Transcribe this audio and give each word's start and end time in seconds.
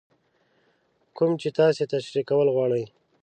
کوم 1.17 1.31
چې 1.41 1.49
تاسې 1.59 1.83
تشرېح 1.91 2.25
کول 2.29 2.47
غواړئ. 2.55 2.83